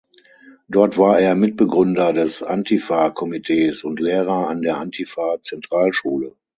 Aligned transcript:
Dort 0.67 0.97
war 0.97 1.19
er 1.19 1.35
Mitbegründer 1.35 2.11
des 2.11 2.41
Antifa-Komitees 2.41 3.83
und 3.83 3.99
Lehrer 3.99 4.47
an 4.49 4.63
der 4.63 4.77
Antifa-Zentralschule. 4.79 6.35